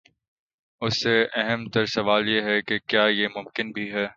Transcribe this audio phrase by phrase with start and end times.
[0.81, 4.05] اس سے اہم تر سوال یہ ہے کہ کیا یہ ممکن بھی ہے؟